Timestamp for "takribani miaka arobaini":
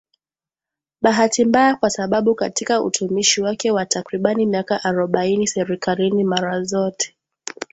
3.85-5.47